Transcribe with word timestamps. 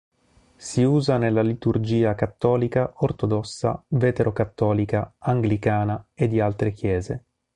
Si 0.55 0.81
usa 0.83 1.19
nella 1.19 1.43
liturgia 1.43 2.15
cattolica, 2.15 2.91
ortodossa, 2.91 3.83
vetero-cattolica, 3.89 5.13
anglicana 5.19 6.03
e 6.15 6.27
di 6.27 6.39
altre 6.39 6.71
Chiese. 6.71 7.25